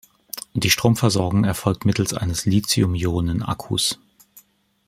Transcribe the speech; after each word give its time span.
Die 0.55 0.71
Stromversorgung 0.71 1.43
erfolgt 1.43 1.85
mittels 1.85 2.15
eines 2.15 2.47
Lithium-Ionen-Akkus. 2.47 3.99